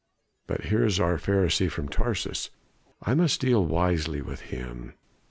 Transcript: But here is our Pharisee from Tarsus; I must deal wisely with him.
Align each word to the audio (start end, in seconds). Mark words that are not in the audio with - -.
But 0.47 0.61
here 0.65 0.83
is 0.83 0.99
our 0.99 1.19
Pharisee 1.19 1.69
from 1.69 1.87
Tarsus; 1.87 2.49
I 3.03 3.13
must 3.13 3.39
deal 3.39 3.63
wisely 3.63 4.19
with 4.23 4.39
him. 4.49 4.93